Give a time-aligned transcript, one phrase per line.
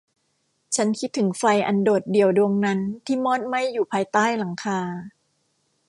[0.75, 4.79] ฉันคิดถึงไฟอันโดดเดี่ยวดวงนั้นที่มอดไหม้อยู่ภายใต้หลังคา